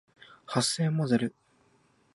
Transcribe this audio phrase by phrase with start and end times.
[0.47, 1.35] 発声モデル